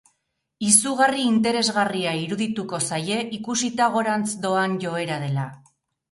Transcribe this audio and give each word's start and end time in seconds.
Izugarri 0.67 1.25
interesgarria 1.31 2.13
irudituko 2.21 2.79
zaie, 2.89 3.17
ikusita 3.39 3.89
gorantz 3.97 4.25
doan 4.47 4.73
joera 4.85 5.19
dela. 5.25 5.45